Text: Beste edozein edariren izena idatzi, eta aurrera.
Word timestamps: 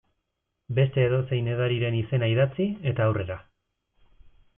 Beste 0.77 1.03
edozein 1.09 1.49
edariren 1.55 1.97
izena 1.99 2.29
idatzi, 2.37 2.67
eta 2.93 3.07
aurrera. 3.09 3.37